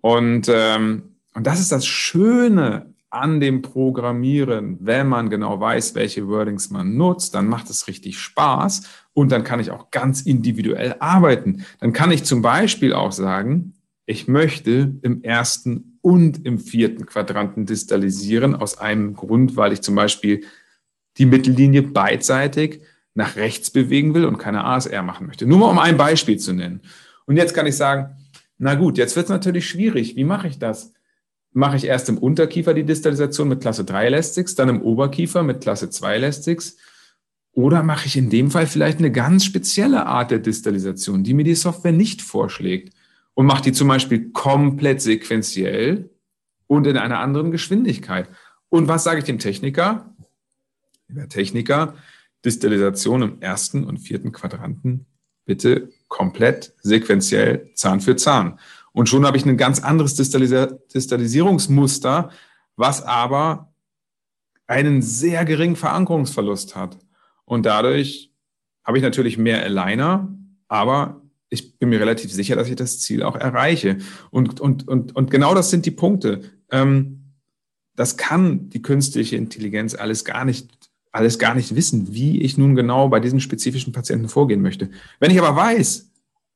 [0.00, 4.78] Und, ähm, und das ist das Schöne an dem Programmieren.
[4.80, 8.82] Wenn man genau weiß, welche Wordings man nutzt, dann macht es richtig Spaß
[9.14, 11.64] und dann kann ich auch ganz individuell arbeiten.
[11.80, 13.74] Dann kann ich zum Beispiel auch sagen,
[14.06, 19.96] ich möchte im ersten und im vierten Quadranten distalisieren, aus einem Grund, weil ich zum
[19.96, 20.44] Beispiel
[21.18, 22.82] die Mittellinie beidseitig
[23.14, 25.46] nach rechts bewegen will und keine ASR machen möchte.
[25.46, 26.82] Nur mal um ein Beispiel zu nennen.
[27.24, 28.14] Und jetzt kann ich sagen,
[28.58, 30.14] na gut, jetzt wird es natürlich schwierig.
[30.16, 30.92] Wie mache ich das?
[31.52, 35.62] Mache ich erst im Unterkiefer die Distalisation mit Klasse 3 Elastics, dann im Oberkiefer mit
[35.62, 36.76] Klasse 2 Elastics?
[37.52, 41.44] Oder mache ich in dem Fall vielleicht eine ganz spezielle Art der Distalisation, die mir
[41.44, 42.95] die Software nicht vorschlägt?
[43.36, 46.08] Und macht die zum Beispiel komplett sequenziell
[46.66, 48.30] und in einer anderen Geschwindigkeit.
[48.70, 50.14] Und was sage ich dem Techniker?
[51.08, 51.92] Der Techniker,
[52.44, 55.04] Distillisation im ersten und vierten Quadranten
[55.44, 58.58] bitte komplett sequenziell Zahn für Zahn.
[58.92, 62.30] Und schon habe ich ein ganz anderes Distallisierungsmuster,
[62.74, 63.70] was aber
[64.66, 66.96] einen sehr geringen Verankerungsverlust hat.
[67.44, 68.32] Und dadurch
[68.82, 70.34] habe ich natürlich mehr Aligner,
[70.68, 73.98] aber ich bin mir relativ sicher, dass ich das Ziel auch erreiche.
[74.30, 76.42] Und, und, und, und genau das sind die Punkte.
[76.70, 77.34] Ähm,
[77.94, 82.74] das kann die künstliche Intelligenz alles gar nicht, alles gar nicht wissen, wie ich nun
[82.74, 84.90] genau bei diesen spezifischen Patienten vorgehen möchte.
[85.18, 86.10] Wenn ich aber weiß,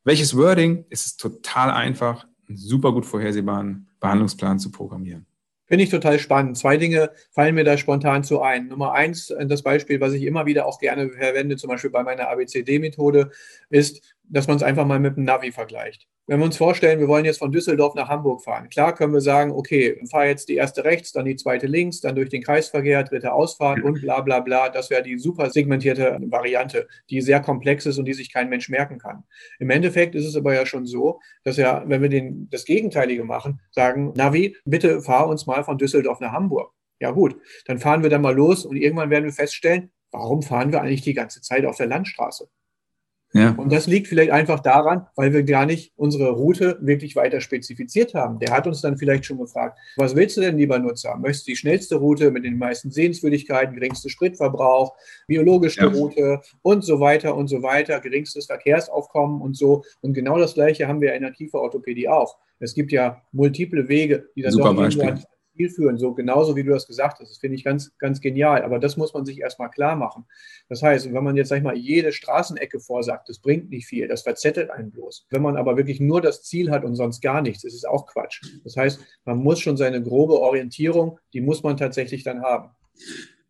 [0.05, 5.27] welches Wording, ist es total einfach, einen super gut vorhersehbaren Behandlungsplan zu programmieren.
[5.67, 6.59] Finde ich total spannend.
[6.59, 8.67] Zwei Dinge fallen mir da spontan zu ein.
[8.67, 12.29] Nummer eins, das Beispiel, was ich immer wieder auch gerne verwende, zum Beispiel bei meiner
[12.29, 13.31] ABCD-Methode,
[13.69, 16.07] ist, dass man es einfach mal mit dem Navi vergleicht.
[16.27, 19.21] Wenn wir uns vorstellen, wir wollen jetzt von Düsseldorf nach Hamburg fahren, klar können wir
[19.21, 23.03] sagen, okay, fahr jetzt die erste rechts, dann die zweite links, dann durch den Kreisverkehr,
[23.03, 24.69] dritte Ausfahrt und bla bla bla.
[24.69, 28.69] Das wäre die super segmentierte Variante, die sehr komplex ist und die sich kein Mensch
[28.69, 29.25] merken kann.
[29.59, 33.25] Im Endeffekt ist es aber ja schon so, dass ja, wenn wir den, das Gegenteilige
[33.25, 36.73] machen, sagen, Navi, bitte fahr uns mal von Düsseldorf nach Hamburg.
[37.01, 40.71] Ja gut, dann fahren wir dann mal los und irgendwann werden wir feststellen, warum fahren
[40.71, 42.49] wir eigentlich die ganze Zeit auf der Landstraße?
[43.33, 43.55] Ja.
[43.57, 48.15] Und das liegt vielleicht einfach daran, weil wir gar nicht unsere Route wirklich weiter spezifiziert
[48.15, 48.41] haben.
[48.41, 51.17] Der hat uns dann vielleicht schon gefragt, was willst du denn, lieber Nutzer?
[51.17, 54.97] Möchtest du die schnellste Route mit den meisten Sehenswürdigkeiten, geringste Spritverbrauch,
[55.29, 55.91] biologischste ja.
[55.91, 59.85] Route und so weiter und so weiter, geringstes Verkehrsaufkommen und so.
[60.01, 62.37] Und genau das Gleiche haben wir in der Kieferorthopädie auch.
[62.59, 65.21] Es gibt ja multiple Wege, die dann Super doch
[65.61, 67.31] Ziel führen, so genauso wie du das gesagt hast.
[67.31, 68.63] Das finde ich ganz, ganz genial.
[68.63, 70.25] Aber das muss man sich erstmal klar machen.
[70.69, 74.09] Das heißt, wenn man jetzt, sag ich mal, jede Straßenecke vorsagt, das bringt nicht viel,
[74.09, 75.27] das verzettelt einen bloß.
[75.31, 78.07] Wenn man aber wirklich nur das Ziel hat und sonst gar nichts, ist es auch
[78.07, 78.43] Quatsch.
[78.65, 82.71] Das heißt, man muss schon seine grobe Orientierung, die muss man tatsächlich dann haben.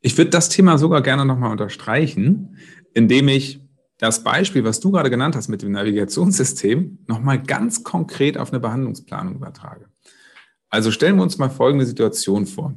[0.00, 2.56] Ich würde das Thema sogar gerne nochmal unterstreichen,
[2.94, 3.60] indem ich
[3.98, 8.58] das Beispiel, was du gerade genannt hast mit dem Navigationssystem, nochmal ganz konkret auf eine
[8.58, 9.86] Behandlungsplanung übertrage.
[10.70, 12.74] Also stellen wir uns mal folgende Situation vor.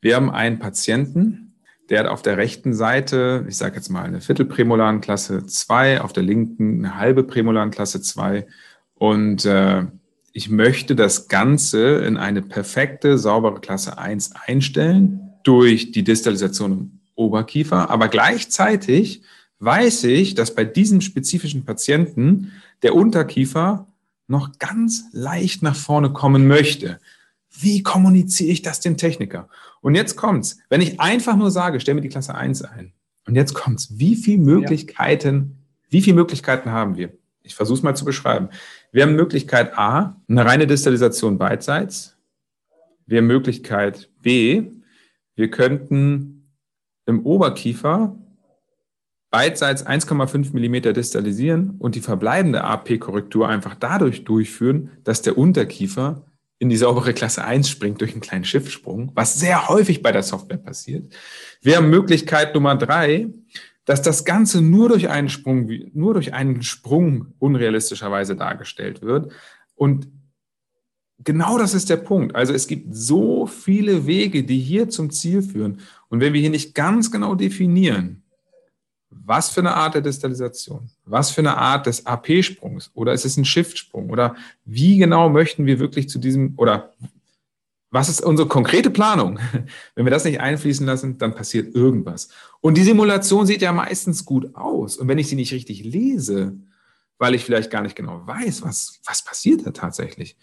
[0.00, 1.48] Wir haben einen Patienten,
[1.90, 6.12] der hat auf der rechten Seite, ich sage jetzt mal eine Viertelprämolaren Klasse 2, auf
[6.12, 8.46] der linken eine halbe Prämolaren Klasse 2
[8.94, 9.84] und äh,
[10.32, 17.00] ich möchte das Ganze in eine perfekte, saubere Klasse 1 einstellen durch die Distalisation im
[17.14, 19.22] Oberkiefer, aber gleichzeitig
[19.58, 23.87] weiß ich, dass bei diesem spezifischen Patienten der Unterkiefer
[24.28, 27.00] noch ganz leicht nach vorne kommen möchte.
[27.50, 29.48] Wie kommuniziere ich das dem Techniker?
[29.80, 30.58] Und jetzt kommt's.
[30.68, 32.92] Wenn ich einfach nur sage, stell mir die Klasse 1 ein.
[33.26, 33.98] Und jetzt kommt's.
[33.98, 35.90] Wie viele Möglichkeiten, ja.
[35.90, 37.12] wie viele Möglichkeiten haben wir?
[37.42, 38.50] Ich versuche es mal zu beschreiben.
[38.92, 42.16] Wir haben Möglichkeit A, eine reine Distalisation beidseits.
[43.06, 44.70] Wir haben Möglichkeit B,
[45.34, 46.50] wir könnten
[47.06, 48.16] im Oberkiefer
[49.30, 56.24] beidseits 1,5 mm distalisieren und die verbleibende AP-Korrektur einfach dadurch durchführen, dass der Unterkiefer
[56.58, 60.22] in die saubere Klasse 1 springt durch einen kleinen Schiffsprung, was sehr häufig bei der
[60.22, 61.12] Software passiert.
[61.60, 63.28] Wir haben Möglichkeit Nummer drei,
[63.84, 69.32] dass das Ganze nur durch einen Sprung, nur durch einen Sprung unrealistischerweise dargestellt wird.
[69.76, 70.08] Und
[71.22, 72.34] genau das ist der Punkt.
[72.34, 75.80] Also es gibt so viele Wege, die hier zum Ziel führen.
[76.08, 78.24] Und wenn wir hier nicht ganz genau definieren,
[79.28, 83.36] was für eine Art der Distalisation, was für eine Art des AP-Sprungs oder ist es
[83.36, 86.94] ein Shift-Sprung oder wie genau möchten wir wirklich zu diesem oder
[87.90, 89.38] was ist unsere konkrete Planung?
[89.94, 92.30] Wenn wir das nicht einfließen lassen, dann passiert irgendwas.
[92.62, 94.96] Und die Simulation sieht ja meistens gut aus.
[94.96, 96.56] Und wenn ich sie nicht richtig lese,
[97.18, 100.38] weil ich vielleicht gar nicht genau weiß, was, was passiert da tatsächlich,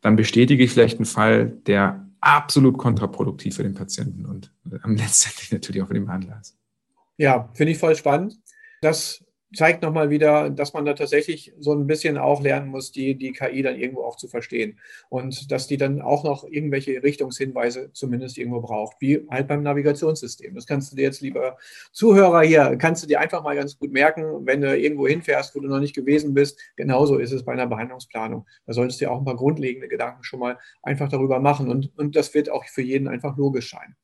[0.00, 5.50] dann bestätige ich vielleicht einen Fall, der absolut kontraproduktiv für den Patienten und am letztendlich
[5.50, 6.56] natürlich auch für den Behandler ist.
[7.22, 8.34] Ja, finde ich voll spannend.
[8.80, 13.16] Das zeigt nochmal wieder, dass man da tatsächlich so ein bisschen auch lernen muss, die,
[13.16, 14.78] die KI dann irgendwo auch zu verstehen.
[15.08, 20.54] Und dass die dann auch noch irgendwelche Richtungshinweise zumindest irgendwo braucht, wie halt beim Navigationssystem.
[20.54, 21.58] Das kannst du dir jetzt, lieber
[21.92, 25.60] Zuhörer hier, kannst du dir einfach mal ganz gut merken, wenn du irgendwo hinfährst, wo
[25.60, 26.58] du noch nicht gewesen bist.
[26.76, 28.46] Genauso ist es bei einer Behandlungsplanung.
[28.66, 31.68] Da solltest du dir auch ein paar grundlegende Gedanken schon mal einfach darüber machen.
[31.68, 33.96] Und, und das wird auch für jeden einfach logisch sein.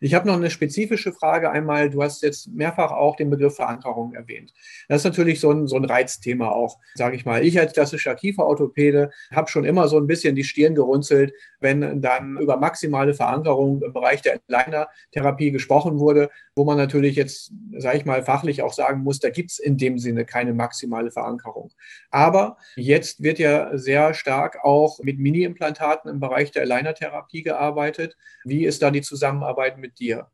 [0.00, 1.90] Ich habe noch eine spezifische Frage einmal.
[1.90, 4.52] Du hast jetzt mehrfach auch den Begriff Verankerung erwähnt.
[4.88, 7.44] Das ist natürlich so ein, so ein Reizthema auch, sage ich mal.
[7.44, 12.38] Ich als klassischer Kieferorthopäde habe schon immer so ein bisschen die Stirn gerunzelt, wenn dann
[12.38, 18.04] über maximale Verankerung im Bereich der Aligner-Therapie gesprochen wurde, wo man natürlich jetzt, sage ich
[18.04, 21.70] mal, fachlich auch sagen muss, da gibt es in dem Sinne keine maximale Verankerung.
[22.10, 28.16] Aber jetzt wird ja sehr stark auch mit Mini-Implantaten im Bereich der Aligner-Therapie gearbeitet.
[28.44, 30.28] Wie ist da die Zusammenarbeit mit dir?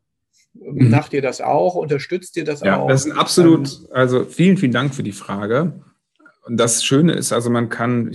[0.53, 0.89] Mhm.
[0.89, 1.75] Macht ihr das auch?
[1.75, 2.87] Unterstützt ihr das ja, auch?
[2.87, 5.81] Das ist ein absolut, also vielen, vielen Dank für die Frage.
[6.45, 8.11] Und das Schöne ist, also man kann,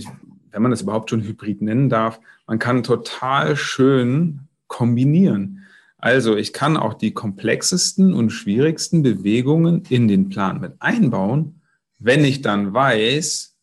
[0.51, 5.65] wenn man das überhaupt schon Hybrid nennen darf, man kann total schön kombinieren.
[5.97, 11.61] Also ich kann auch die komplexesten und schwierigsten Bewegungen in den Plan mit einbauen,
[11.97, 13.57] wenn ich dann weiß,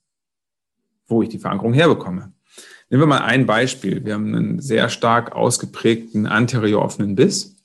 [1.06, 2.32] wo ich die Verankerung herbekomme.
[2.90, 4.04] Nehmen wir mal ein Beispiel.
[4.04, 7.55] Wir haben einen sehr stark ausgeprägten anterior offenen Biss.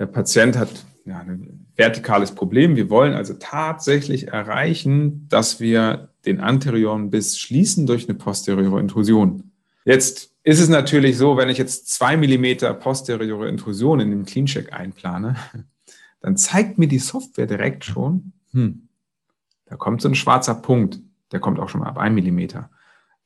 [0.00, 2.74] Der Patient hat ja, ein vertikales Problem.
[2.74, 9.52] Wir wollen also tatsächlich erreichen, dass wir den anterioren Biss schließen durch eine posteriore Intrusion.
[9.84, 14.72] Jetzt ist es natürlich so, wenn ich jetzt zwei Millimeter posteriore Intrusion in den CleanCheck
[14.72, 15.36] einplane,
[16.22, 18.88] dann zeigt mir die Software direkt schon, hm,
[19.66, 20.98] da kommt so ein schwarzer Punkt,
[21.30, 22.70] der kommt auch schon mal ab ein Millimeter.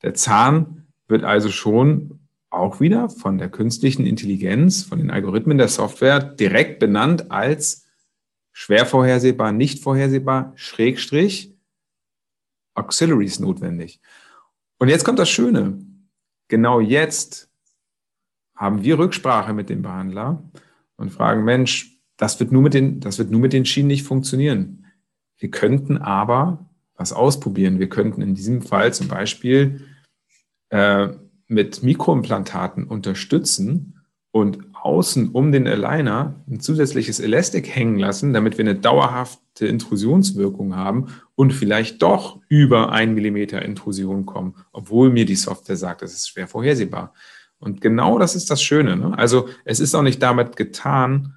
[0.02, 2.18] Der Zahn wird also schon
[2.54, 7.86] auch wieder von der künstlichen Intelligenz, von den Algorithmen der Software direkt benannt als
[8.52, 11.54] schwer vorhersehbar, nicht vorhersehbar, Schrägstrich,
[12.74, 14.00] Auxiliaries notwendig.
[14.78, 15.78] Und jetzt kommt das Schöne.
[16.48, 17.50] Genau jetzt
[18.54, 20.42] haben wir Rücksprache mit dem Behandler
[20.96, 24.04] und fragen, Mensch, das wird nur mit den, das wird nur mit den Schienen nicht
[24.04, 24.86] funktionieren.
[25.38, 27.80] Wir könnten aber was ausprobieren.
[27.80, 29.84] Wir könnten in diesem Fall zum Beispiel
[30.68, 31.08] äh,
[31.46, 38.64] mit Mikroimplantaten unterstützen und außen um den Aligner ein zusätzliches Elastik hängen lassen, damit wir
[38.64, 45.36] eine dauerhafte Intrusionswirkung haben und vielleicht doch über ein Millimeter Intrusion kommen, obwohl mir die
[45.36, 47.14] Software sagt, das ist schwer vorhersehbar.
[47.58, 48.96] Und genau das ist das Schöne.
[48.96, 49.16] Ne?
[49.16, 51.34] Also es ist auch nicht damit getan,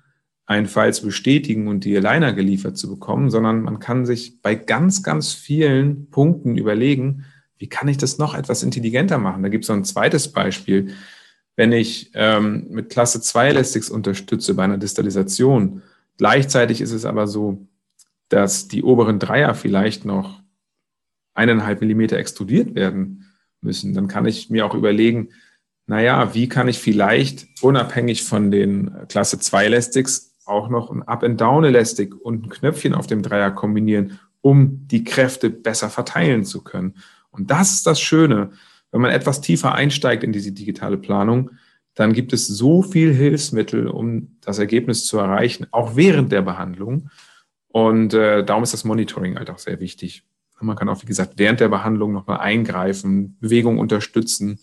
[0.48, 4.56] einen Fall zu bestätigen und die Aligner geliefert zu bekommen, sondern man kann sich bei
[4.56, 7.26] ganz, ganz vielen Punkten überlegen,
[7.58, 9.43] wie kann ich das noch etwas intelligenter machen?
[9.43, 10.93] Da gibt es so ein zweites Beispiel.
[11.56, 15.82] Wenn ich ähm, mit Klasse 2 Elastics unterstütze bei einer Distalisation,
[16.17, 17.67] gleichzeitig ist es aber so,
[18.30, 20.41] dass die oberen Dreier vielleicht noch
[21.34, 23.26] eineinhalb Millimeter extrudiert werden
[23.62, 25.30] müssen, dann kann ich mir auch überlegen,
[25.88, 32.13] naja, wie kann ich vielleicht unabhängig von den Klasse 2 Elastics auch noch ein Up-and-Down-Elastic
[32.15, 36.96] und ein Knöpfchen auf dem Dreier kombinieren, um die Kräfte besser verteilen zu können.
[37.38, 38.52] Und das ist das Schöne.
[38.91, 41.52] Wenn man etwas tiefer einsteigt in diese digitale Planung,
[41.93, 47.10] dann gibt es so viel Hilfsmittel, um das Ergebnis zu erreichen, auch während der Behandlung.
[47.69, 50.23] Und äh, darum ist das Monitoring halt auch sehr wichtig.
[50.60, 54.60] Man kann auch, wie gesagt, während der Behandlung nochmal eingreifen, Bewegung unterstützen.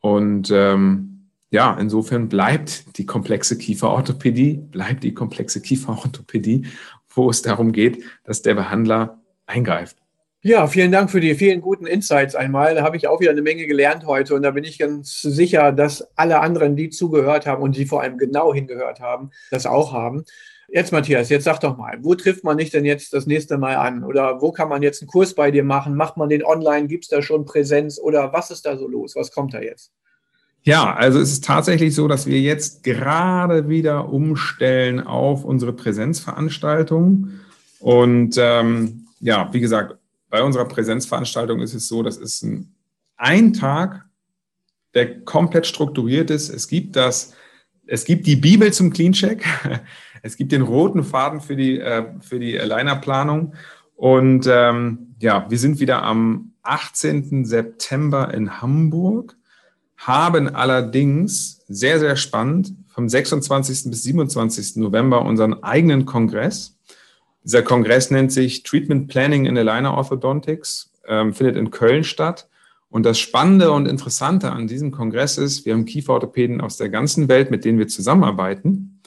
[0.00, 6.66] Und ähm, ja, insofern bleibt die komplexe Kieferorthopädie, bleibt die komplexe Kieferorthopädie,
[7.08, 9.96] wo es darum geht, dass der Behandler eingreift.
[10.42, 12.76] Ja, vielen Dank für die vielen guten Insights einmal.
[12.76, 15.72] Da habe ich auch wieder eine Menge gelernt heute und da bin ich ganz sicher,
[15.72, 19.92] dass alle anderen, die zugehört haben und die vor allem genau hingehört haben, das auch
[19.92, 20.24] haben.
[20.68, 23.76] Jetzt, Matthias, jetzt sag doch mal, wo trifft man dich denn jetzt das nächste Mal
[23.76, 24.04] an?
[24.04, 25.96] Oder wo kann man jetzt einen Kurs bei dir machen?
[25.96, 26.86] Macht man den online?
[26.86, 27.98] Gibt es da schon Präsenz?
[27.98, 29.16] Oder was ist da so los?
[29.16, 29.90] Was kommt da jetzt?
[30.62, 37.30] Ja, also es ist tatsächlich so, dass wir jetzt gerade wieder umstellen auf unsere Präsenzveranstaltung.
[37.80, 39.97] Und ähm, ja, wie gesagt,
[40.30, 42.74] bei unserer Präsenzveranstaltung ist es so, das ist ein,
[43.16, 44.06] ein Tag,
[44.94, 46.48] der komplett strukturiert ist.
[46.48, 47.34] Es gibt das,
[47.86, 49.44] es gibt die Bibel zum Clean-Check.
[50.20, 53.54] Es gibt den roten Faden für die, äh, für die Aligner-Planung.
[53.94, 57.44] Und ähm, ja, wir sind wieder am 18.
[57.44, 59.36] September in Hamburg,
[59.96, 63.90] haben allerdings sehr, sehr spannend vom 26.
[63.90, 64.76] bis 27.
[64.76, 66.77] November unseren eigenen Kongress.
[67.48, 72.46] Dieser Kongress nennt sich Treatment Planning in Aligner Orthodontics, ähm, findet in Köln statt.
[72.90, 77.26] Und das Spannende und Interessante an diesem Kongress ist, wir haben Kieferorthopäden aus der ganzen
[77.30, 79.00] Welt, mit denen wir zusammenarbeiten.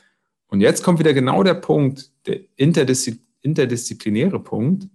[0.48, 4.88] Und jetzt kommt wieder genau der Punkt, der interdiszi interdisziplinäre Punkt.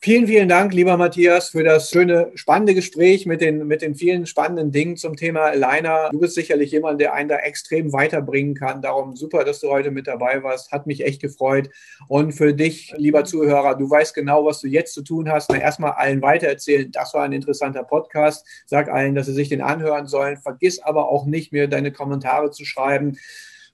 [0.00, 4.26] Vielen, vielen Dank, lieber Matthias, für das schöne, spannende Gespräch mit den, mit den vielen
[4.26, 6.10] spannenden Dingen zum Thema Aligner.
[6.12, 8.82] Du bist sicherlich jemand, der einen da extrem weiterbringen kann.
[8.82, 10.72] Darum super, dass du heute mit dabei warst.
[10.72, 11.70] Hat mich echt gefreut.
[12.06, 15.50] Und für dich, lieber Zuhörer, du weißt genau, was du jetzt zu tun hast.
[15.50, 16.92] Na, erstmal allen weitererzählen.
[16.92, 18.46] Das war ein interessanter Podcast.
[18.66, 20.36] Sag allen, dass sie sich den anhören sollen.
[20.36, 23.16] Vergiss aber auch nicht, mir deine Kommentare zu schreiben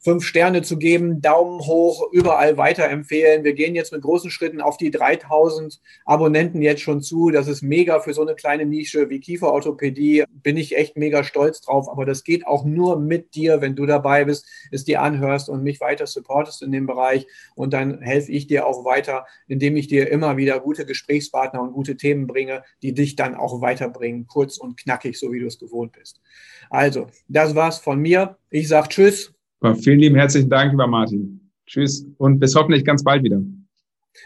[0.02, 3.44] fünf Sterne zu geben, Daumen hoch, überall weiterempfehlen.
[3.44, 7.30] Wir gehen jetzt mit großen Schritten auf die 3000 Abonnenten jetzt schon zu.
[7.30, 10.24] Das ist mega für so eine kleine Nische wie Kieferorthopädie.
[10.30, 11.88] Bin ich echt mega stolz drauf.
[11.90, 15.62] Aber das geht auch nur mit dir, wenn du dabei bist, es dir anhörst und
[15.62, 17.26] mich weiter supportest in dem Bereich.
[17.54, 21.72] Und dann helfe ich dir auch weiter, indem ich dir immer wieder gute Gesprächspartner und
[21.72, 24.26] gute Themen bringe, die dich dann auch weiterbringen.
[24.26, 26.22] Kurz und knackig, so wie du es gewohnt bist.
[26.70, 28.38] Also, das war's von mir.
[28.48, 31.50] Ich sage Tschüss Vielen lieben herzlichen Dank, lieber Martin.
[31.66, 33.40] Tschüss und bis hoffentlich ganz bald wieder.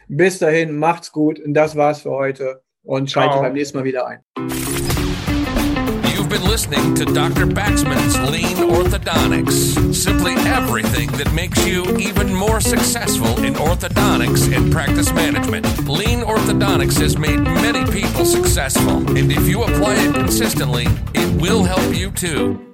[0.08, 1.40] Bis dahin, macht's gut.
[1.40, 2.62] Und das war's für heute.
[2.84, 4.20] Und schaltet beim nächsten Mal wieder ein.
[6.14, 7.46] You've been listening to Dr.
[7.46, 9.74] Baxman's Lean Orthodontics.
[9.92, 15.66] Simply everything that makes you even more successful in orthodontics and practice management.
[15.88, 21.64] Lean Orthodontics has made many people successful, and if you apply it consistently, it will
[21.64, 22.73] help you too.